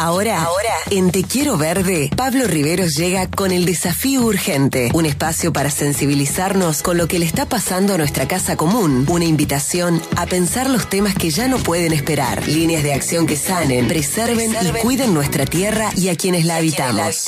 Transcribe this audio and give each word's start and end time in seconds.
Ahora, 0.00 0.44
ahora, 0.44 0.74
en 0.92 1.10
Te 1.10 1.24
Quiero 1.24 1.58
Verde, 1.58 2.08
Pablo 2.16 2.46
Riveros 2.46 2.94
llega 2.94 3.28
con 3.28 3.50
el 3.50 3.64
desafío 3.64 4.22
urgente, 4.22 4.90
un 4.94 5.06
espacio 5.06 5.52
para 5.52 5.72
sensibilizarnos 5.72 6.84
con 6.84 6.96
lo 6.96 7.08
que 7.08 7.18
le 7.18 7.26
está 7.26 7.48
pasando 7.48 7.94
a 7.94 7.98
nuestra 7.98 8.28
casa 8.28 8.56
común, 8.56 9.06
una 9.08 9.24
invitación 9.24 10.00
a 10.14 10.26
pensar 10.26 10.70
los 10.70 10.88
temas 10.88 11.16
que 11.16 11.30
ya 11.30 11.48
no 11.48 11.58
pueden 11.58 11.92
esperar, 11.92 12.46
líneas 12.46 12.84
de 12.84 12.92
acción 12.92 13.26
que 13.26 13.34
sanen, 13.34 13.88
preserven, 13.88 14.54
y 14.62 14.70
cuiden 14.78 15.14
nuestra 15.14 15.46
tierra 15.46 15.90
y 15.96 16.10
a 16.10 16.14
quienes 16.14 16.44
la 16.44 16.58
habitamos. 16.58 17.26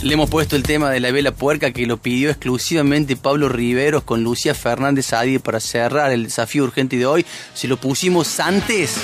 Le 0.00 0.14
hemos 0.14 0.30
puesto 0.30 0.54
el 0.54 0.62
tema 0.62 0.90
de 0.90 1.00
la 1.00 1.10
vela 1.10 1.32
puerca 1.32 1.72
que 1.72 1.86
lo 1.86 1.96
pidió 1.96 2.30
exclusivamente 2.30 3.16
Pablo 3.16 3.48
Riveros 3.48 4.04
con 4.04 4.22
Lucía 4.22 4.54
Fernández 4.54 5.12
Adi 5.12 5.40
para 5.40 5.58
cerrar 5.58 6.12
el 6.12 6.22
desafío 6.22 6.62
urgente 6.62 6.96
de 6.96 7.06
hoy. 7.06 7.26
Se 7.54 7.66
lo 7.66 7.78
pusimos 7.78 8.38
antes 8.38 8.94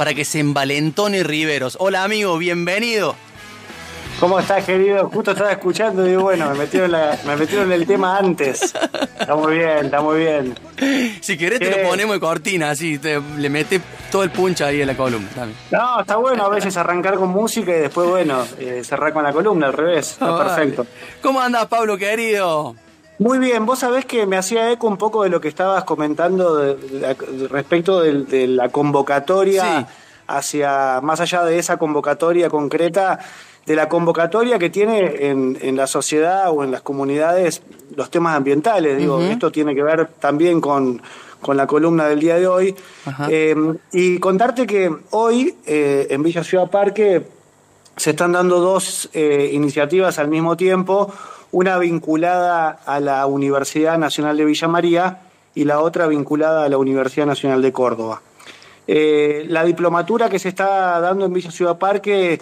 para 0.00 0.14
que 0.14 0.24
se 0.24 0.38
envalentone 0.38 1.22
Riveros. 1.22 1.76
Hola 1.78 2.04
amigo, 2.04 2.38
bienvenido. 2.38 3.14
¿Cómo 4.18 4.40
estás, 4.40 4.64
querido? 4.64 5.10
Justo 5.10 5.32
estaba 5.32 5.52
escuchando 5.52 6.08
y 6.08 6.16
bueno, 6.16 6.48
me 6.48 6.60
metieron, 6.60 6.92
me 7.26 7.36
metieron 7.36 7.70
el 7.70 7.86
tema 7.86 8.16
antes. 8.16 8.62
Está 9.20 9.34
muy 9.34 9.58
bien, 9.58 9.84
está 9.84 10.00
muy 10.00 10.20
bien. 10.20 10.58
Si 11.20 11.36
querés 11.36 11.58
te 11.58 11.70
lo 11.70 11.86
ponemos 11.86 12.16
de 12.16 12.20
cortina, 12.20 12.70
así, 12.70 12.98
le 12.98 13.50
metes 13.50 13.82
todo 14.10 14.22
el 14.22 14.30
punch 14.30 14.62
ahí 14.62 14.80
en 14.80 14.86
la 14.86 14.96
columna. 14.96 15.28
No, 15.70 16.00
está 16.00 16.16
bueno 16.16 16.46
a 16.46 16.48
veces 16.48 16.78
arrancar 16.78 17.16
con 17.16 17.28
música 17.28 17.70
y 17.70 17.80
después, 17.80 18.08
bueno, 18.08 18.42
eh, 18.58 18.80
cerrar 18.82 19.12
con 19.12 19.22
la 19.22 19.34
columna, 19.34 19.66
al 19.66 19.74
revés. 19.74 20.12
Está 20.12 20.38
perfecto. 20.38 20.86
¿Cómo 21.20 21.42
andas, 21.42 21.66
Pablo, 21.66 21.98
querido? 21.98 22.74
Muy 23.20 23.38
bien, 23.38 23.66
vos 23.66 23.80
sabés 23.80 24.06
que 24.06 24.24
me 24.24 24.38
hacía 24.38 24.72
eco 24.72 24.86
un 24.86 24.96
poco 24.96 25.24
de 25.24 25.28
lo 25.28 25.42
que 25.42 25.48
estabas 25.48 25.84
comentando 25.84 26.74
respecto 27.50 28.00
de, 28.00 28.46
la 28.46 28.70
convocatoria 28.70 29.86
hacia, 30.26 31.02
más 31.02 31.20
allá 31.20 31.44
de 31.44 31.58
esa 31.58 31.76
convocatoria 31.76 32.48
concreta, 32.48 33.18
de 33.66 33.76
la 33.76 33.90
convocatoria 33.90 34.58
que 34.58 34.70
tiene 34.70 35.28
en, 35.28 35.76
la 35.76 35.86
sociedad 35.86 36.50
o 36.50 36.64
en 36.64 36.70
las 36.70 36.80
comunidades 36.80 37.60
los 37.94 38.10
temas 38.10 38.34
ambientales. 38.34 38.96
Digo, 38.96 39.20
esto 39.20 39.52
tiene 39.52 39.74
que 39.74 39.82
ver 39.82 40.08
también 40.18 40.62
con, 40.62 41.02
la 41.46 41.66
columna 41.66 42.06
del 42.06 42.20
día 42.20 42.36
de 42.36 42.46
hoy. 42.46 42.74
Eh, 43.28 43.54
y 43.92 44.18
contarte 44.18 44.66
que 44.66 44.90
hoy 45.10 45.56
eh, 45.66 46.06
en 46.08 46.22
Villa 46.22 46.42
Ciudad 46.42 46.70
Parque 46.70 47.26
se 47.96 48.10
están 48.10 48.32
dando 48.32 48.60
dos 48.60 49.10
eh, 49.12 49.50
iniciativas 49.52 50.18
al 50.18 50.28
mismo 50.28 50.56
tiempo, 50.56 51.12
una 51.52 51.78
vinculada 51.78 52.78
a 52.84 53.00
la 53.00 53.26
Universidad 53.26 53.98
Nacional 53.98 54.36
de 54.36 54.44
Villa 54.44 54.68
María 54.68 55.18
y 55.54 55.64
la 55.64 55.80
otra 55.80 56.06
vinculada 56.06 56.64
a 56.64 56.68
la 56.68 56.78
Universidad 56.78 57.26
Nacional 57.26 57.62
de 57.62 57.72
Córdoba. 57.72 58.22
la 58.86 59.64
diplomatura 59.64 60.28
que 60.28 60.38
se 60.38 60.48
está 60.48 61.00
dando 61.00 61.26
en 61.26 61.32
Villa 61.32 61.50
Ciudad 61.50 61.78
Parque 61.78 62.40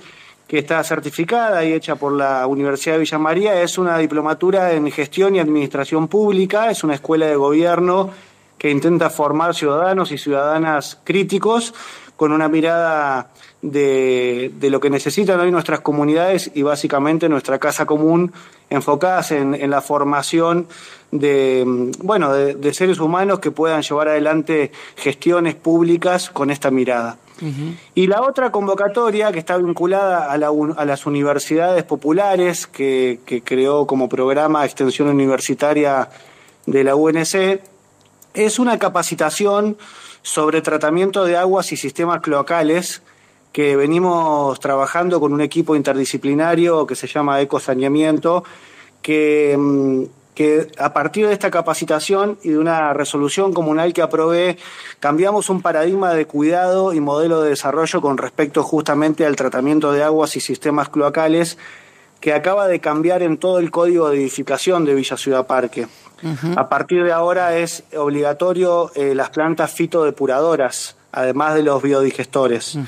que 0.48 0.59
está 0.59 0.83
certificada 0.83 1.62
y 1.62 1.75
hecha 1.75 1.97
por 1.97 2.12
la 2.12 2.47
Universidad 2.47 2.95
de 2.95 3.01
Villa 3.01 3.19
María, 3.19 3.62
es 3.62 3.77
una 3.77 3.98
diplomatura 3.98 4.73
en 4.73 4.91
gestión 4.91 5.36
y 5.36 5.41
administración 5.41 6.09
pública, 6.09 6.70
es 6.70 6.83
una 6.83 6.95
escuela 6.95 7.27
de 7.27 7.36
gobierno 7.36 8.11
que 8.56 8.70
intenta 8.70 9.11
formar 9.11 9.55
ciudadanos 9.55 10.11
y 10.11 10.17
ciudadanas 10.17 10.98
críticos 11.05 11.75
con 12.17 12.33
una 12.33 12.48
mirada 12.48 13.29
de, 13.62 14.53
lo 14.62 14.81
que 14.81 14.91
necesitan 14.91 15.41
hoy 15.41 15.51
nuestras 15.51 15.81
comunidades 15.81 16.51
y 16.55 16.62
básicamente 16.62 17.28
nuestra 17.28 17.59
casa 17.59 17.87
común, 17.87 18.33
enfocadas 18.70 19.33
en, 19.33 19.70
la 19.70 19.81
formación 19.81 20.67
de, 21.11 21.64
bueno, 22.03 22.33
de 22.33 22.75
seres 22.75 23.01
humanos 23.01 23.41
que 23.41 23.51
puedan 23.51 23.83
llevar 23.83 24.09
adelante 24.09 24.73
gestiones 24.97 25.55
públicas 25.55 26.31
con 26.31 26.51
esta 26.51 26.70
mirada. 26.70 27.19
Y 27.95 28.09
la 28.09 28.23
otra 28.23 28.51
convocatoria 28.51 29.31
que 29.31 29.39
está 29.39 29.56
vinculada 29.56 30.33
a, 30.33 30.84
las 30.84 31.06
universidades 31.06 31.84
populares, 31.84 32.67
que, 32.67 33.20
creó 33.45 33.86
como 33.86 34.09
programa 34.09 34.64
extensión 34.64 35.08
universitaria 35.08 36.11
de 36.67 36.85
la 36.85 36.96
UNC, 36.96 37.61
es 38.35 38.58
una 38.58 38.79
capacitación 38.79 39.77
sobre 40.23 40.63
tratamiento 40.63 41.25
de 41.25 41.36
aguas 41.36 41.73
y 41.73 41.77
sistemas 41.77 42.20
cloacales 42.20 43.02
que 43.53 43.77
venimos 43.77 44.59
trabajando 44.61 45.20
con 45.20 45.33
un 45.33 45.41
equipo 45.41 45.75
interdisciplinario 45.75 46.86
que 46.86 46.95
se 46.95 47.07
llama 47.07 47.41
Ecosaneamiento, 47.41 48.45
que 49.03 49.57
mm, 49.59 50.05
que 50.39 50.69
a 50.79 50.92
partir 50.92 51.27
de 51.27 51.33
esta 51.33 51.51
capacitación 51.51 52.39
y 52.45 52.51
de 52.51 52.58
una 52.58 52.95
resolución 52.95 53.53
comunal 53.53 53.92
que 53.92 54.03
aprobé, 54.03 54.57
cambiamos 55.01 55.51
un 55.51 55.63
paradigma 55.63 56.14
de 56.14 56.27
cuidado 56.27 56.92
y 56.92 57.01
modelo 57.01 57.42
de 57.42 57.51
desarrollo 57.51 58.01
con 58.01 58.19
respecto 58.19 58.63
justamente 58.63 59.27
al 59.27 59.35
tratamiento 59.35 59.91
de 59.91 60.05
aguas 60.05 60.37
y 60.37 60.41
sistemas 60.41 60.91
cloacales 60.91 61.58
que 62.20 62.35
acaba 62.35 62.69
de 62.69 62.79
cambiar 62.79 63.25
en 63.25 63.37
todo 63.37 63.58
el 63.58 63.73
código 63.73 64.11
de 64.11 64.19
edificación 64.19 64.85
de 64.85 64.95
Villa 64.95 65.17
Ciudad 65.17 65.45
Parque. 65.48 65.89
A 66.55 66.69
partir 66.69 67.03
de 67.03 67.11
ahora 67.11 67.57
es 67.57 67.83
obligatorio 67.97 68.92
eh, 68.95 69.17
las 69.17 69.31
plantas 69.31 69.73
fitodepuradoras, 69.73 70.97
además 71.11 71.57
de 71.57 71.64
los 71.64 71.83
biodigestores. 71.83 72.79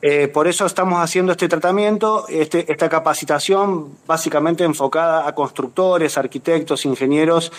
Eh, 0.00 0.28
por 0.28 0.46
eso 0.46 0.64
estamos 0.64 1.00
haciendo 1.02 1.32
este 1.32 1.48
tratamiento, 1.48 2.26
este, 2.28 2.70
esta 2.70 2.88
capacitación 2.88 3.88
básicamente 4.06 4.62
enfocada 4.64 5.26
a 5.26 5.34
constructores, 5.34 6.16
arquitectos, 6.16 6.84
ingenieros, 6.84 7.50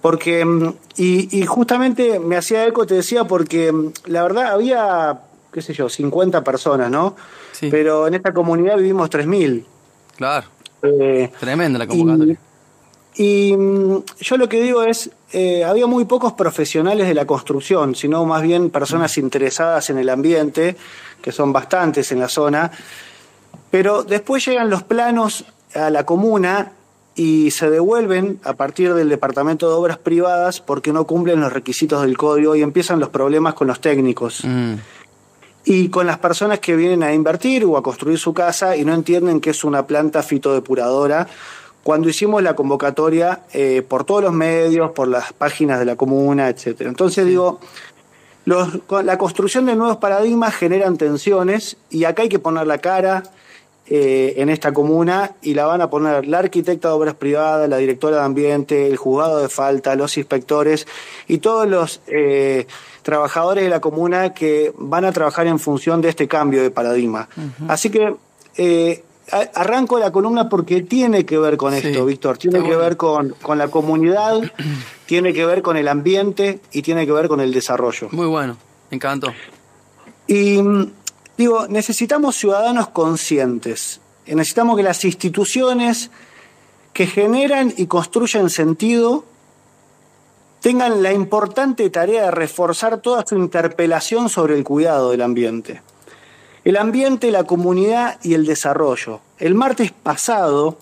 porque, 0.00 0.44
mm, 0.44 0.74
y, 0.96 1.44
justamente 1.46 2.20
me 2.20 2.36
hacía 2.36 2.66
eco, 2.66 2.86
te 2.86 2.94
decía, 2.94 3.24
porque 3.24 3.72
mm, 3.72 3.92
la 4.06 4.22
verdad 4.22 4.52
había, 4.52 5.20
qué 5.52 5.60
sé 5.60 5.72
yo, 5.72 5.88
50 5.88 6.44
personas, 6.44 6.88
¿no? 6.90 7.16
Sí. 7.50 7.68
Pero 7.70 8.06
en 8.06 8.14
esta 8.14 8.32
comunidad 8.32 8.76
vivimos 8.76 9.10
3.000. 9.10 9.64
Claro. 10.16 10.46
Eh, 10.82 11.32
Tremenda 11.40 11.80
la 11.80 11.86
convocatoria. 11.88 12.34
Y, 12.34 12.38
mm, 13.18 13.96
yo 14.20 14.36
lo 14.36 14.48
que 14.48 14.60
digo 14.60 14.82
es, 14.82 15.10
eh, 15.32 15.64
había 15.64 15.86
muy 15.86 16.04
pocos 16.04 16.34
profesionales 16.34 17.08
de 17.08 17.14
la 17.14 17.26
construcción, 17.26 17.94
sino 17.94 18.24
más 18.24 18.42
bien 18.42 18.70
personas 18.70 19.16
interesadas 19.18 19.90
en 19.90 19.98
el 19.98 20.08
ambiente, 20.08 20.76
que 21.22 21.32
son 21.32 21.52
bastantes 21.52 22.12
en 22.12 22.20
la 22.20 22.28
zona, 22.28 22.70
pero 23.70 24.02
después 24.02 24.44
llegan 24.46 24.70
los 24.70 24.82
planos 24.82 25.44
a 25.74 25.90
la 25.90 26.04
comuna 26.04 26.72
y 27.16 27.50
se 27.50 27.70
devuelven 27.70 28.38
a 28.44 28.52
partir 28.52 28.92
del 28.92 29.08
Departamento 29.08 29.68
de 29.68 29.74
Obras 29.74 29.98
Privadas 29.98 30.60
porque 30.60 30.92
no 30.92 31.06
cumplen 31.06 31.40
los 31.40 31.52
requisitos 31.52 32.02
del 32.02 32.16
código 32.16 32.54
y 32.54 32.62
empiezan 32.62 33.00
los 33.00 33.08
problemas 33.08 33.54
con 33.54 33.66
los 33.66 33.80
técnicos. 33.80 34.44
Mm. 34.44 34.74
Y 35.64 35.88
con 35.88 36.06
las 36.06 36.18
personas 36.18 36.60
que 36.60 36.76
vienen 36.76 37.02
a 37.02 37.12
invertir 37.12 37.64
o 37.64 37.76
a 37.76 37.82
construir 37.82 38.18
su 38.18 38.32
casa 38.34 38.76
y 38.76 38.84
no 38.84 38.94
entienden 38.94 39.40
que 39.40 39.50
es 39.50 39.64
una 39.64 39.86
planta 39.86 40.22
fitodepuradora. 40.22 41.26
Cuando 41.86 42.08
hicimos 42.08 42.42
la 42.42 42.56
convocatoria 42.56 43.42
eh, 43.52 43.80
por 43.86 44.02
todos 44.02 44.20
los 44.20 44.32
medios, 44.32 44.90
por 44.90 45.06
las 45.06 45.32
páginas 45.32 45.78
de 45.78 45.84
la 45.84 45.94
comuna, 45.94 46.48
etcétera. 46.48 46.90
Entonces 46.90 47.24
digo, 47.24 47.60
la 48.44 49.18
construcción 49.18 49.66
de 49.66 49.76
nuevos 49.76 49.98
paradigmas 49.98 50.52
generan 50.56 50.96
tensiones 50.96 51.76
y 51.88 52.02
acá 52.02 52.22
hay 52.22 52.28
que 52.28 52.40
poner 52.40 52.66
la 52.66 52.78
cara 52.78 53.22
eh, 53.86 54.34
en 54.38 54.48
esta 54.48 54.72
comuna 54.72 55.36
y 55.42 55.54
la 55.54 55.66
van 55.66 55.80
a 55.80 55.88
poner 55.88 56.26
la 56.26 56.40
arquitecta 56.40 56.88
de 56.88 56.94
obras 56.94 57.14
privadas, 57.14 57.68
la 57.68 57.76
directora 57.76 58.16
de 58.16 58.24
ambiente, 58.24 58.88
el 58.88 58.96
juzgado 58.96 59.38
de 59.38 59.48
falta, 59.48 59.94
los 59.94 60.18
inspectores 60.18 60.88
y 61.28 61.38
todos 61.38 61.68
los 61.68 62.00
eh, 62.08 62.66
trabajadores 63.04 63.62
de 63.62 63.70
la 63.70 63.78
comuna 63.78 64.34
que 64.34 64.72
van 64.76 65.04
a 65.04 65.12
trabajar 65.12 65.46
en 65.46 65.60
función 65.60 66.02
de 66.02 66.08
este 66.08 66.26
cambio 66.26 66.64
de 66.64 66.72
paradigma. 66.72 67.28
Así 67.68 67.90
que 67.90 68.16
eh, 68.56 69.04
arranco 69.30 69.98
la 69.98 70.12
columna 70.12 70.48
porque 70.48 70.82
tiene 70.82 71.26
que 71.26 71.38
ver 71.38 71.56
con 71.56 71.74
esto, 71.74 72.04
Víctor, 72.04 72.38
tiene 72.38 72.62
que 72.62 72.76
ver 72.76 72.96
con, 72.96 73.30
con, 73.42 73.58
la 73.58 73.68
comunidad, 73.68 74.40
tiene 75.06 75.32
que 75.32 75.44
ver 75.44 75.62
con 75.62 75.76
el 75.76 75.88
ambiente 75.88 76.60
y 76.72 76.82
tiene 76.82 77.06
que 77.06 77.12
ver 77.12 77.28
con 77.28 77.40
el 77.40 77.52
desarrollo. 77.52 78.08
Muy 78.12 78.26
bueno, 78.26 78.56
me 78.90 78.96
encantó. 78.96 79.32
Y 80.26 80.62
mm, 80.62 80.92
digo, 81.36 81.66
necesitamos 81.68 82.36
ciudadanos 82.36 82.88
conscientes, 82.88 84.00
necesitamos 84.26 84.76
que 84.76 84.82
las 84.82 85.04
instituciones 85.04 86.10
que 86.92 87.06
generan 87.06 87.74
y 87.76 87.86
construyen 87.86 88.48
sentido 88.48 89.24
tengan 90.60 91.02
la 91.02 91.12
importante 91.12 91.90
tarea 91.90 92.24
de 92.24 92.30
reforzar 92.30 93.00
toda 93.00 93.24
su 93.26 93.36
interpelación 93.36 94.28
sobre 94.28 94.56
el 94.56 94.64
cuidado 94.64 95.10
del 95.10 95.22
ambiente 95.22 95.82
el 96.66 96.76
ambiente, 96.76 97.30
la 97.30 97.44
comunidad 97.44 98.18
y 98.24 98.34
el 98.34 98.44
desarrollo. 98.44 99.20
El 99.38 99.54
martes 99.54 99.92
pasado, 99.92 100.76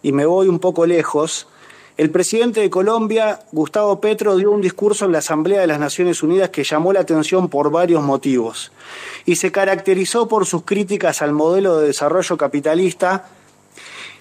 y 0.00 0.12
me 0.12 0.26
voy 0.26 0.46
un 0.46 0.60
poco 0.60 0.86
lejos, 0.86 1.48
el 1.96 2.10
presidente 2.10 2.60
de 2.60 2.70
Colombia, 2.70 3.40
Gustavo 3.50 4.00
Petro, 4.00 4.36
dio 4.36 4.52
un 4.52 4.60
discurso 4.60 5.06
en 5.06 5.10
la 5.10 5.18
Asamblea 5.18 5.60
de 5.60 5.66
las 5.66 5.80
Naciones 5.80 6.22
Unidas 6.22 6.50
que 6.50 6.62
llamó 6.62 6.92
la 6.92 7.00
atención 7.00 7.48
por 7.48 7.72
varios 7.72 8.00
motivos 8.00 8.70
y 9.26 9.34
se 9.34 9.50
caracterizó 9.50 10.28
por 10.28 10.46
sus 10.46 10.62
críticas 10.62 11.20
al 11.20 11.32
modelo 11.32 11.78
de 11.78 11.88
desarrollo 11.88 12.36
capitalista 12.36 13.28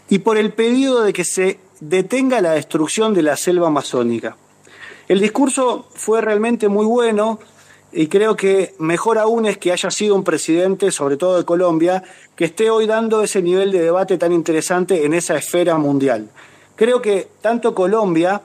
y 0.10 0.18
por 0.18 0.38
el 0.38 0.51
pedido 0.51 1.04
de 1.04 1.13
que 1.13 1.25
se 1.25 1.60
detenga 1.80 2.42
la 2.42 2.54
destrucción 2.54 3.13
de 3.13 3.21
la 3.21 3.38
selva 3.38 3.68
amazónica. 3.68 4.36
El 5.07 5.19
discurso 5.19 5.86
fue 5.94 6.21
realmente 6.21 6.69
muy 6.69 6.88
bueno, 6.88 7.39
y 7.94 8.07
creo 8.07 8.36
que 8.36 8.74
mejor 8.80 9.18
aún 9.18 9.45
es 9.45 9.57
que 9.57 9.72
haya 9.72 9.92
sido 9.92 10.16
un 10.16 10.24
presidente, 10.24 10.92
sobre 10.92 11.18
todo 11.18 11.38
de 11.38 11.45
Colombia, 11.45 12.04
que 12.36 12.45
esté 12.45 12.69
hoy 12.69 12.88
dando 12.88 13.22
ese 13.24 13.42
nivel 13.42 13.72
de 13.72 13.81
debate 13.81 14.18
tan 14.18 14.31
interesante 14.31 15.06
en 15.06 15.13
esa 15.13 15.38
esfera 15.38 15.78
mundial. 15.78 16.30
Creo 16.75 17.01
que 17.01 17.28
tanto 17.42 17.75
Colombia, 17.75 18.42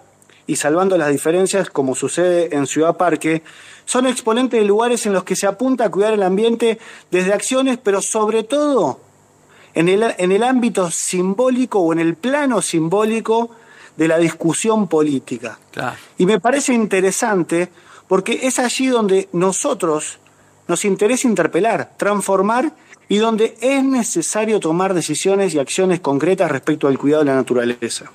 y 0.47 0.57
salvando 0.57 0.99
las 0.99 1.11
diferencias 1.11 1.71
como 1.71 1.95
sucede 1.95 2.55
en 2.55 2.67
Ciudad 2.67 2.97
Parque, 2.97 3.43
son 3.85 4.07
exponentes 4.07 4.61
de 4.61 4.67
lugares 4.67 5.07
en 5.07 5.15
los 5.15 5.25
que 5.25 5.37
se 5.37 5.47
apunta 5.47 5.87
a 5.87 5.91
cuidar 5.91 6.13
el 6.13 6.23
ambiente 6.23 6.79
desde 7.11 7.33
acciones, 7.33 7.79
pero 7.83 8.03
sobre 8.03 8.43
todo 8.43 9.01
en 9.73 9.89
el, 9.89 10.15
en 10.19 10.33
el 10.33 10.43
ámbito 10.43 10.91
simbólico 10.91 11.81
o 11.81 11.93
en 11.95 12.01
el 12.01 12.17
plano 12.17 12.61
simbólico 12.61 13.51
de 13.97 14.09
la 14.09 14.19
discusión 14.19 14.89
política. 14.89 15.59
Y 16.19 16.27
me 16.27 16.39
parece 16.39 16.75
interesante 16.75 17.71
porque 18.09 18.41
es 18.43 18.59
allí 18.59 18.89
donde 18.89 19.29
nosotros 19.33 20.19
nos 20.67 20.85
interesa 20.85 21.29
interpelar, 21.29 21.93
transformar 21.97 22.73
y 23.09 23.19
donde 23.19 23.57
es 23.61 23.85
necesario 23.85 24.61
tomar 24.61 24.95
decisiones 24.95 25.55
y 25.55 25.59
acciones 25.59 26.01
concretas 26.01 26.51
respecto 26.51 26.89
al 26.89 26.99
cuidado 26.99 27.25
de 27.25 27.31
la 27.31 27.37
naturaleza. 27.37 28.11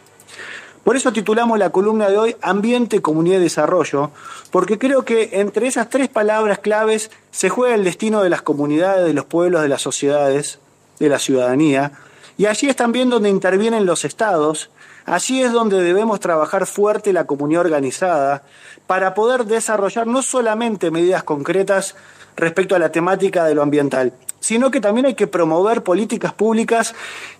Por 0.84 0.98
eso 0.98 1.14
titulamos 1.14 1.58
la 1.58 1.70
columna 1.70 2.10
de 2.10 2.18
hoy 2.18 2.36
Ambiente, 2.42 3.02
Comunidad 3.02 3.40
y 3.40 3.44
Desarrollo, 3.44 4.12
porque 4.52 4.78
creo 4.78 5.06
que 5.06 5.30
entre 5.34 5.68
esas 5.68 5.90
tres 5.90 6.10
palabras 6.10 6.60
claves 6.60 7.10
se 7.32 7.50
juega 7.50 7.74
el 7.74 7.86
destino 7.86 8.22
de 8.22 8.30
las 8.30 8.42
comunidades, 8.42 9.06
de 9.06 9.14
los 9.14 9.26
pueblos, 9.26 9.62
de 9.62 9.70
las 9.70 9.82
sociedades, 9.82 10.60
de 11.00 11.08
la 11.08 11.20
ciudadanía, 11.20 11.94
y 12.38 12.48
allí 12.48 12.68
es 12.68 12.76
también 12.76 13.10
donde 13.10 13.30
intervienen 13.30 13.86
los 13.86 14.04
estados, 14.04 14.70
allí 15.06 15.42
es 15.42 15.52
donde 15.52 15.82
debemos 15.82 16.20
trabajar 16.20 16.66
fuerte 16.66 17.14
la 17.14 17.26
comunidad 17.26 17.62
organizada 17.62 18.44
para 18.88 19.14
poder 19.14 19.46
desarrollar 19.46 20.08
no 20.08 20.22
solamente 20.22 20.92
medidas 20.92 21.24
concretas 21.24 21.96
respecto 22.36 22.76
a 22.76 22.80
la 22.80 22.92
temática 22.92 23.46
de 23.46 23.56
lo 23.56 23.62
ambiental, 23.62 24.14
sino 24.40 24.72
que 24.72 24.82
también 24.82 25.06
hay 25.06 25.16
que 25.16 25.28
promover 25.28 25.84
políticas 25.84 26.34
públicas 26.34 26.96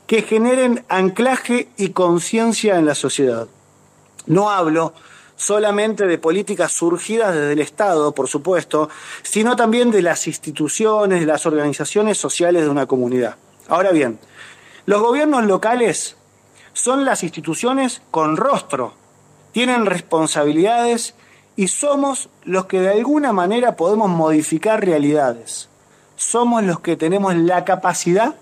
que 0.08 0.22
generen 0.22 0.86
anclaje 0.90 1.70
y 1.78 1.90
conciencia 1.90 2.78
en 2.78 2.86
la 2.86 2.96
sociedad. 2.96 3.48
No 4.26 4.50
hablo 4.52 4.94
solamente 5.36 6.06
de 6.06 6.18
políticas 6.18 6.72
surgidas 6.72 7.34
desde 7.34 7.54
el 7.54 7.60
Estado, 7.60 8.14
por 8.14 8.28
supuesto, 8.28 8.90
sino 9.24 9.56
también 9.56 9.92
de 9.92 10.02
las 10.02 10.28
instituciones, 10.28 11.20
de 11.20 11.26
las 11.26 11.46
organizaciones 11.46 12.18
sociales 12.18 12.64
de 12.64 12.70
una 12.70 12.86
comunidad. 12.86 13.36
Ahora 13.68 13.92
bien, 13.92 14.20
los 14.86 15.02
gobiernos 15.02 15.46
locales 15.46 16.16
son 16.74 17.06
las 17.06 17.24
instituciones 17.24 18.02
con 18.12 18.38
rostro, 18.38 18.94
tienen 19.52 19.86
responsabilidades 19.86 21.16
y 21.56 21.68
somos 21.68 22.30
los 22.44 22.66
que 22.66 22.82
de 22.82 22.92
alguna 22.92 23.32
manera 23.32 23.76
podemos 23.76 24.10
modificar 24.10 24.84
realidades 24.84 25.70
somos 26.16 26.64
los 26.64 26.80
que 26.80 26.96
tenemos 26.96 27.36
la 27.36 27.66
capacidad 27.66 28.36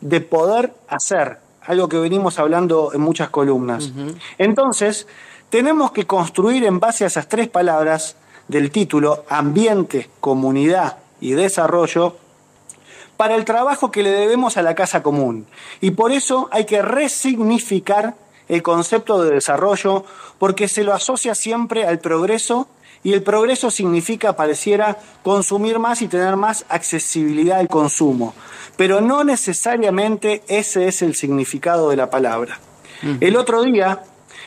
de 0.00 0.20
poder 0.20 0.74
hacer, 0.88 1.38
algo 1.62 1.88
que 1.88 1.98
venimos 1.98 2.38
hablando 2.38 2.92
en 2.92 3.00
muchas 3.00 3.30
columnas. 3.30 3.92
Entonces, 4.38 5.06
tenemos 5.50 5.92
que 5.92 6.06
construir 6.06 6.64
en 6.64 6.80
base 6.80 7.04
a 7.04 7.06
esas 7.06 7.28
tres 7.28 7.48
palabras 7.48 8.16
del 8.48 8.70
título, 8.70 9.24
ambiente, 9.28 10.10
comunidad 10.20 10.98
y 11.20 11.32
desarrollo, 11.32 12.16
para 13.16 13.34
el 13.34 13.44
trabajo 13.44 13.90
que 13.90 14.02
le 14.02 14.10
debemos 14.10 14.56
a 14.56 14.62
la 14.62 14.74
casa 14.74 15.02
común. 15.02 15.46
Y 15.80 15.92
por 15.92 16.12
eso 16.12 16.48
hay 16.52 16.64
que 16.64 16.82
resignificar 16.82 18.14
el 18.48 18.62
concepto 18.62 19.22
de 19.22 19.34
desarrollo, 19.34 20.04
porque 20.38 20.68
se 20.68 20.84
lo 20.84 20.92
asocia 20.92 21.34
siempre 21.34 21.86
al 21.86 21.98
progreso 21.98 22.68
y 23.02 23.12
el 23.12 23.22
progreso 23.22 23.70
significa, 23.70 24.34
pareciera, 24.34 24.98
consumir 25.22 25.78
más 25.78 26.00
y 26.00 26.08
tener 26.08 26.36
más 26.36 26.64
accesibilidad 26.70 27.58
al 27.58 27.68
consumo. 27.68 28.34
Pero 28.76 29.02
no 29.02 29.24
necesariamente 29.24 30.42
ese 30.48 30.88
es 30.88 31.02
el 31.02 31.14
significado 31.14 31.90
de 31.90 31.96
la 31.96 32.10
palabra. 32.10 32.58
El 33.20 33.36
otro 33.36 33.62
día, 33.62 34.02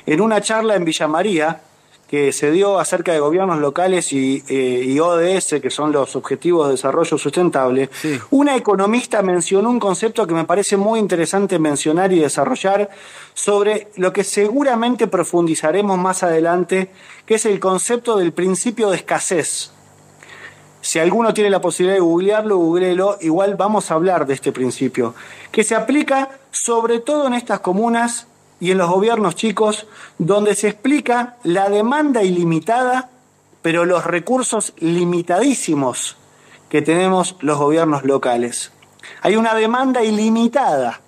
en 0.08 0.20
una 0.20 0.42
charla 0.42 0.76
en 0.76 0.84
Villa 0.84 1.08
María, 1.08 1.62
que 2.08 2.32
se 2.32 2.52
dio 2.52 2.80
acerca 2.80 3.12
de 3.12 3.20
gobiernos 3.20 3.60
locales 3.60 4.14
y, 4.14 4.44
eh, 4.48 5.00
ODS, 5.00 5.60
que 5.62 5.70
son 5.70 5.92
los 5.92 6.16
Objetivos 6.16 6.68
de 6.68 6.72
Desarrollo 6.72 7.18
Sustentable, 7.18 7.90
una 8.32 8.56
economista 8.56 9.22
mencionó 9.22 9.70
un 9.70 9.80
concepto 9.80 10.26
que 10.26 10.34
me 10.34 10.46
parece 10.46 10.78
muy 10.78 11.00
interesante 11.00 11.60
mencionar 11.60 12.14
y 12.14 12.20
desarrollar 12.20 12.90
sobre 13.34 13.90
lo 13.98 14.14
que 14.14 14.24
seguramente 14.24 15.08
profundizaremos 15.08 15.98
más 15.98 16.24
adelante, 16.24 16.92
que 17.26 17.36
es 17.36 17.46
el 17.46 17.60
concepto 17.60 18.18
del 18.18 18.32
principio 18.32 18.90
de 18.90 18.98
escasez. 18.98 19.72
Si 20.80 21.00
alguno 21.00 21.34
tiene 21.34 21.50
la 21.50 21.60
posibilidad 21.60 21.96
de 21.96 22.02
googlearlo, 22.02 22.58
googleelo, 22.58 23.18
igual 23.20 23.56
vamos 23.56 23.92
a 23.92 23.96
hablar 23.96 24.26
de 24.26 24.36
este 24.36 24.54
principio, 24.54 25.14
que 25.52 25.66
se 25.66 25.76
aplica 25.76 26.30
sobre 26.52 27.00
todo 27.00 27.28
en 27.28 27.34
estas 27.34 27.60
comunas 27.60 28.28
y 28.60 28.72
en 28.72 28.78
los 28.78 28.90
gobiernos 28.90 29.36
chicos, 29.36 29.88
donde 30.18 30.56
se 30.56 30.70
explica 30.70 31.38
la 31.44 31.70
demanda 31.70 32.24
ilimitada, 32.24 33.10
pero 33.62 33.86
los 33.86 34.06
recursos 34.06 34.74
limitadísimos 34.78 36.18
que 36.70 36.82
tenemos 36.82 37.36
los 37.42 37.58
gobiernos 37.58 38.04
locales. 38.04 38.72
Hay 39.22 39.36
una 39.36 39.54
demanda 39.54 40.04
ilimitada 40.04 41.02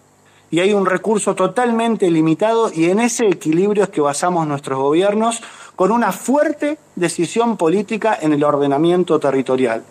y 0.51 0.59
hay 0.59 0.73
un 0.73 0.85
recurso 0.85 1.35
totalmente 1.35 2.09
limitado 2.09 2.71
y 2.73 2.85
en 2.89 2.99
ese 2.99 3.27
equilibrio 3.27 3.83
es 3.83 3.89
que 3.89 4.01
basamos 4.01 4.47
nuestros 4.47 4.79
gobiernos 4.79 5.41
con 5.75 5.91
una 5.91 6.11
fuerte 6.11 6.77
decisión 6.95 7.57
política 7.57 8.17
en 8.19 8.33
el 8.33 8.43
ordenamiento 8.43 9.19
territorial. 9.19 9.83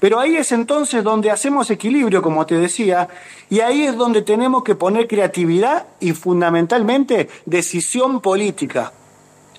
Pero 0.00 0.18
ahí 0.18 0.36
es 0.36 0.52
entonces 0.52 1.04
donde 1.04 1.30
hacemos 1.30 1.70
equilibrio, 1.70 2.22
como 2.22 2.46
te 2.46 2.56
decía, 2.56 3.08
y 3.50 3.60
ahí 3.60 3.82
es 3.82 3.96
donde 3.96 4.22
tenemos 4.22 4.64
que 4.64 4.74
poner 4.74 5.06
creatividad 5.06 5.86
y 6.00 6.12
fundamentalmente 6.12 7.28
decisión 7.46 8.20
política. 8.20 8.92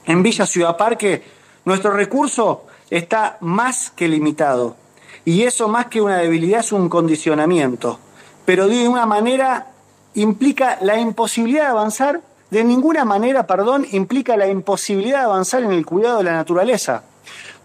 En 0.05 0.23
Villa 0.23 0.45
Ciudad 0.45 0.77
Parque, 0.77 1.23
nuestro 1.65 1.91
recurso 1.91 2.65
está 2.89 3.37
más 3.41 3.91
que 3.91 4.07
limitado. 4.07 4.75
Y 5.23 5.43
eso 5.43 5.67
más 5.67 5.87
que 5.87 6.01
una 6.01 6.17
debilidad 6.17 6.59
es 6.59 6.71
un 6.71 6.89
condicionamiento. 6.89 7.99
Pero 8.45 8.67
de 8.67 8.87
una 8.87 9.05
manera 9.05 9.71
implica 10.13 10.77
la 10.81 10.99
imposibilidad 10.99 11.63
de 11.63 11.69
avanzar, 11.69 12.21
de 12.51 12.63
ninguna 12.63 13.05
manera, 13.05 13.47
perdón, 13.47 13.87
implica 13.91 14.37
la 14.37 14.47
imposibilidad 14.47 15.19
de 15.19 15.25
avanzar 15.25 15.63
en 15.63 15.71
el 15.71 15.85
cuidado 15.85 16.19
de 16.19 16.25
la 16.25 16.33
naturaleza 16.33 17.03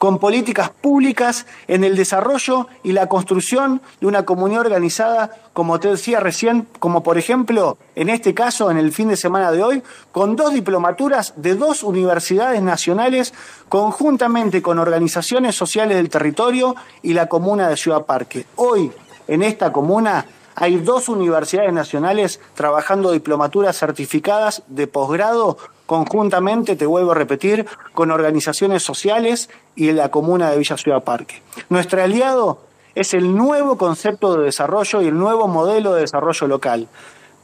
con 0.00 0.18
políticas 0.18 0.70
públicas 0.70 1.44
en 1.68 1.84
el 1.84 1.94
desarrollo 1.94 2.68
y 2.82 2.92
la 2.92 3.06
construcción 3.06 3.82
de 4.00 4.06
una 4.06 4.24
comunidad 4.24 4.62
organizada, 4.62 5.36
como 5.52 5.78
te 5.78 5.88
decía 5.88 6.20
recién, 6.20 6.66
como 6.78 7.02
por 7.02 7.18
ejemplo, 7.18 7.76
en 7.94 8.08
este 8.08 8.32
caso, 8.32 8.70
en 8.70 8.78
el 8.78 8.92
fin 8.92 9.08
de 9.08 9.18
semana 9.18 9.52
de 9.52 9.62
hoy, 9.62 9.82
con 10.10 10.36
dos 10.36 10.54
diplomaturas 10.54 11.34
de 11.36 11.54
dos 11.54 11.82
universidades 11.82 12.62
nacionales, 12.62 13.34
conjuntamente 13.68 14.62
con 14.62 14.78
organizaciones 14.78 15.54
sociales 15.54 15.98
del 15.98 16.08
territorio 16.08 16.76
y 17.02 17.12
la 17.12 17.28
comuna 17.28 17.68
de 17.68 17.76
Ciudad 17.76 18.06
Parque. 18.06 18.46
Hoy, 18.56 18.90
en 19.28 19.42
esta 19.42 19.70
comuna, 19.70 20.24
hay 20.54 20.78
dos 20.78 21.10
universidades 21.10 21.74
nacionales 21.74 22.40
trabajando 22.54 23.12
diplomaturas 23.12 23.78
certificadas 23.78 24.62
de 24.66 24.86
posgrado 24.86 25.58
conjuntamente, 25.90 26.76
te 26.76 26.86
vuelvo 26.86 27.10
a 27.10 27.14
repetir, 27.16 27.66
con 27.94 28.12
organizaciones 28.12 28.84
sociales 28.84 29.50
y 29.74 29.90
la 29.90 30.08
comuna 30.08 30.48
de 30.48 30.56
Villa 30.56 30.76
Ciudad 30.76 31.02
Parque. 31.02 31.42
Nuestro 31.68 32.00
aliado 32.00 32.60
es 32.94 33.12
el 33.12 33.36
nuevo 33.36 33.76
concepto 33.76 34.36
de 34.36 34.44
desarrollo 34.44 35.02
y 35.02 35.08
el 35.08 35.18
nuevo 35.18 35.48
modelo 35.48 35.92
de 35.92 36.02
desarrollo 36.02 36.46
local, 36.46 36.86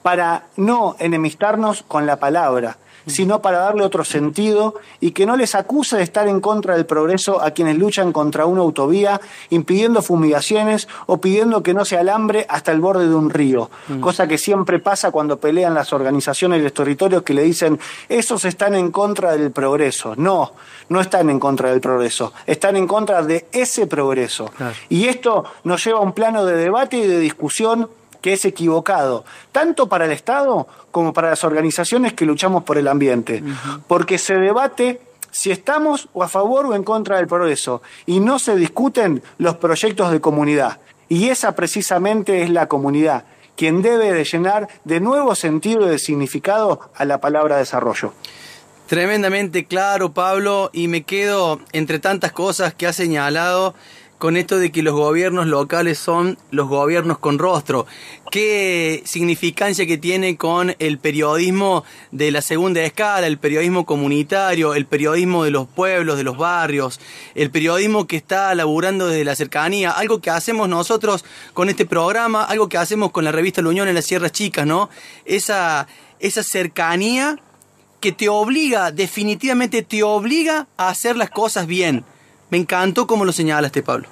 para 0.04 0.44
no 0.56 0.94
enemistarnos 1.00 1.82
con 1.82 2.06
la 2.06 2.20
palabra, 2.20 2.78
sino 3.06 3.40
para 3.40 3.58
darle 3.58 3.84
otro 3.84 4.04
sentido 4.04 4.74
y 5.00 5.12
que 5.12 5.26
no 5.26 5.36
les 5.36 5.54
acuse 5.54 5.96
de 5.96 6.02
estar 6.02 6.28
en 6.28 6.40
contra 6.40 6.74
del 6.74 6.86
progreso 6.86 7.40
a 7.40 7.52
quienes 7.52 7.78
luchan 7.78 8.12
contra 8.12 8.46
una 8.46 8.62
autovía, 8.62 9.20
impidiendo 9.50 10.02
fumigaciones 10.02 10.88
o 11.06 11.20
pidiendo 11.20 11.62
que 11.62 11.74
no 11.74 11.84
se 11.84 11.96
alambre 11.96 12.46
hasta 12.48 12.72
el 12.72 12.80
borde 12.80 13.08
de 13.08 13.14
un 13.14 13.30
río, 13.30 13.70
mm. 13.88 14.00
cosa 14.00 14.26
que 14.26 14.38
siempre 14.38 14.78
pasa 14.78 15.10
cuando 15.10 15.38
pelean 15.38 15.74
las 15.74 15.92
organizaciones 15.92 16.60
y 16.60 16.62
los 16.62 16.74
territorios 16.74 17.22
que 17.22 17.34
le 17.34 17.42
dicen, 17.42 17.78
esos 18.08 18.44
están 18.44 18.74
en 18.74 18.90
contra 18.90 19.36
del 19.36 19.50
progreso. 19.50 20.14
No, 20.16 20.52
no 20.88 21.00
están 21.00 21.30
en 21.30 21.38
contra 21.38 21.70
del 21.70 21.80
progreso, 21.80 22.32
están 22.46 22.76
en 22.76 22.86
contra 22.86 23.22
de 23.22 23.46
ese 23.52 23.86
progreso. 23.86 24.50
Y 24.88 25.06
esto 25.06 25.44
nos 25.64 25.84
lleva 25.84 25.98
a 25.98 26.02
un 26.02 26.12
plano 26.12 26.44
de 26.44 26.56
debate 26.56 26.96
y 26.96 27.06
de 27.06 27.18
discusión 27.18 27.88
que 28.26 28.32
es 28.32 28.44
equivocado, 28.44 29.24
tanto 29.52 29.88
para 29.88 30.04
el 30.04 30.10
Estado 30.10 30.66
como 30.90 31.12
para 31.12 31.30
las 31.30 31.44
organizaciones 31.44 32.12
que 32.12 32.26
luchamos 32.26 32.64
por 32.64 32.76
el 32.76 32.88
ambiente, 32.88 33.40
porque 33.86 34.18
se 34.18 34.34
debate 34.34 35.00
si 35.30 35.52
estamos 35.52 36.08
o 36.12 36.24
a 36.24 36.28
favor 36.28 36.66
o 36.66 36.74
en 36.74 36.82
contra 36.82 37.18
del 37.18 37.28
progreso 37.28 37.82
y 38.04 38.18
no 38.18 38.40
se 38.40 38.56
discuten 38.56 39.22
los 39.38 39.58
proyectos 39.58 40.10
de 40.10 40.20
comunidad. 40.20 40.80
Y 41.08 41.28
esa 41.28 41.54
precisamente 41.54 42.42
es 42.42 42.50
la 42.50 42.66
comunidad, 42.66 43.26
quien 43.56 43.80
debe 43.80 44.12
de 44.12 44.24
llenar 44.24 44.66
de 44.82 44.98
nuevo 44.98 45.36
sentido 45.36 45.86
y 45.86 45.90
de 45.90 46.00
significado 46.00 46.90
a 46.96 47.04
la 47.04 47.20
palabra 47.20 47.58
desarrollo. 47.58 48.12
Tremendamente 48.88 49.66
claro, 49.66 50.14
Pablo, 50.14 50.70
y 50.72 50.88
me 50.88 51.04
quedo 51.04 51.60
entre 51.70 52.00
tantas 52.00 52.32
cosas 52.32 52.74
que 52.74 52.88
ha 52.88 52.92
señalado 52.92 53.76
con 54.18 54.36
esto 54.36 54.58
de 54.58 54.72
que 54.72 54.82
los 54.82 54.94
gobiernos 54.94 55.46
locales 55.46 55.98
son 55.98 56.38
los 56.50 56.68
gobiernos 56.68 57.18
con 57.18 57.38
rostro. 57.38 57.86
¿Qué 58.30 59.02
significancia 59.04 59.86
que 59.86 59.98
tiene 59.98 60.36
con 60.36 60.74
el 60.78 60.98
periodismo 60.98 61.84
de 62.12 62.30
la 62.30 62.42
segunda 62.42 62.82
escala, 62.82 63.26
el 63.26 63.38
periodismo 63.38 63.84
comunitario, 63.84 64.74
el 64.74 64.86
periodismo 64.86 65.44
de 65.44 65.50
los 65.50 65.68
pueblos, 65.68 66.16
de 66.16 66.24
los 66.24 66.36
barrios, 66.36 66.98
el 67.34 67.50
periodismo 67.50 68.06
que 68.06 68.16
está 68.16 68.54
laburando 68.54 69.06
desde 69.06 69.24
la 69.24 69.36
cercanía? 69.36 69.90
Algo 69.90 70.20
que 70.20 70.30
hacemos 70.30 70.68
nosotros 70.68 71.24
con 71.52 71.68
este 71.68 71.84
programa, 71.84 72.44
algo 72.44 72.68
que 72.68 72.78
hacemos 72.78 73.10
con 73.10 73.24
la 73.24 73.32
revista 73.32 73.62
La 73.62 73.68
Unión 73.68 73.88
en 73.88 73.94
las 73.94 74.06
Sierras 74.06 74.32
Chicas, 74.32 74.66
¿no? 74.66 74.88
Esa, 75.24 75.86
esa 76.20 76.42
cercanía 76.42 77.38
que 78.00 78.12
te 78.12 78.28
obliga, 78.28 78.92
definitivamente 78.92 79.82
te 79.82 80.02
obliga 80.02 80.68
a 80.76 80.88
hacer 80.88 81.16
las 81.16 81.30
cosas 81.30 81.66
bien 81.66 82.04
me 82.50 82.58
encantó 82.58 83.06
como 83.06 83.24
lo 83.24 83.32
señalaste, 83.32 83.82
Pablo. 83.82 84.08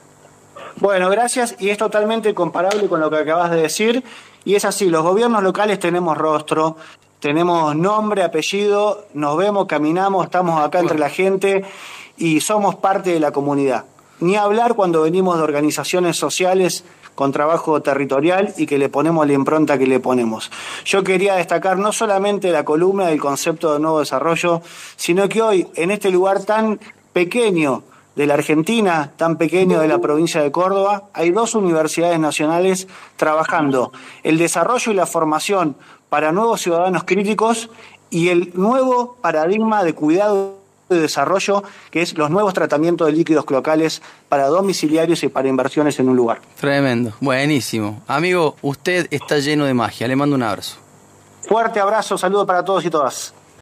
Bueno, 0.76 1.08
gracias. 1.08 1.56
Y 1.58 1.70
es 1.70 1.78
totalmente 1.78 2.34
comparable 2.34 2.88
con 2.88 3.00
lo 3.00 3.10
que 3.10 3.18
acabas 3.18 3.50
de 3.50 3.62
decir. 3.62 4.04
Y 4.44 4.56
es 4.56 4.64
así, 4.64 4.90
los 4.90 5.02
gobiernos 5.02 5.42
locales 5.42 5.78
tenemos 5.78 6.18
rostro, 6.18 6.76
tenemos 7.20 7.74
nombre, 7.74 8.22
apellido, 8.22 9.06
nos 9.14 9.36
vemos, 9.38 9.66
caminamos, 9.66 10.26
estamos 10.26 10.60
acá 10.62 10.80
entre 10.80 10.98
la 10.98 11.08
gente 11.08 11.64
y 12.18 12.40
somos 12.40 12.74
parte 12.74 13.10
de 13.10 13.20
la 13.20 13.32
comunidad. 13.32 13.86
Ni 14.20 14.36
hablar 14.36 14.74
cuando 14.74 15.02
venimos 15.02 15.38
de 15.38 15.42
organizaciones 15.42 16.16
sociales 16.16 16.84
con 17.14 17.32
trabajo 17.32 17.80
territorial 17.80 18.52
y 18.58 18.66
que 18.66 18.76
le 18.76 18.88
ponemos 18.88 19.26
la 19.26 19.32
impronta 19.32 19.78
que 19.78 19.86
le 19.86 20.00
ponemos. 20.00 20.50
Yo 20.84 21.02
quería 21.02 21.36
destacar 21.36 21.78
no 21.78 21.92
solamente 21.92 22.50
la 22.50 22.64
columna 22.64 23.06
del 23.06 23.20
concepto 23.20 23.72
de 23.72 23.80
nuevo 23.80 24.00
desarrollo, 24.00 24.60
sino 24.96 25.28
que 25.28 25.40
hoy, 25.40 25.68
en 25.76 25.90
este 25.90 26.10
lugar 26.10 26.44
tan 26.44 26.80
pequeño, 27.12 27.84
de 28.16 28.26
la 28.26 28.34
Argentina, 28.34 29.12
tan 29.16 29.36
pequeño 29.36 29.80
de 29.80 29.88
la 29.88 29.98
provincia 29.98 30.40
de 30.40 30.52
Córdoba, 30.52 31.04
hay 31.12 31.30
dos 31.30 31.54
universidades 31.54 32.18
nacionales 32.18 32.86
trabajando 33.16 33.92
el 34.22 34.38
desarrollo 34.38 34.92
y 34.92 34.94
la 34.94 35.06
formación 35.06 35.76
para 36.08 36.32
nuevos 36.32 36.60
ciudadanos 36.60 37.04
críticos 37.04 37.70
y 38.10 38.28
el 38.28 38.52
nuevo 38.54 39.16
paradigma 39.20 39.82
de 39.82 39.94
cuidado 39.94 40.58
y 40.90 40.94
desarrollo, 40.96 41.64
que 41.90 42.02
es 42.02 42.16
los 42.16 42.30
nuevos 42.30 42.54
tratamientos 42.54 43.06
de 43.06 43.12
líquidos 43.14 43.44
cloacales 43.44 44.02
para 44.28 44.46
domiciliarios 44.46 45.24
y 45.24 45.28
para 45.28 45.48
inversiones 45.48 45.98
en 45.98 46.08
un 46.08 46.16
lugar. 46.16 46.40
Tremendo, 46.60 47.12
buenísimo. 47.20 48.02
Amigo, 48.06 48.56
usted 48.62 49.08
está 49.10 49.38
lleno 49.38 49.64
de 49.64 49.74
magia, 49.74 50.06
le 50.06 50.14
mando 50.14 50.36
un 50.36 50.42
abrazo. 50.42 50.76
Fuerte 51.48 51.80
abrazo, 51.80 52.16
saludo 52.16 52.46
para 52.46 52.64
todos 52.64 52.84
y 52.84 52.90
todas. 52.90 53.34